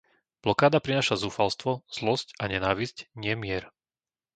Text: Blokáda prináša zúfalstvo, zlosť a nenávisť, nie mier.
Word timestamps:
Blokáda 0.45 0.79
prináša 0.85 1.13
zúfalstvo, 1.23 1.71
zlosť 1.97 2.27
a 2.41 2.49
nenávisť, 2.53 2.97
nie 3.21 3.35
mier. 3.43 3.63